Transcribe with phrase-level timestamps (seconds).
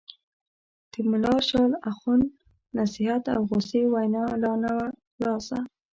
[0.91, 2.25] د ملا شال اخُند
[2.77, 5.57] نصیحت او غوسې وینا لا نه وه خلاصه.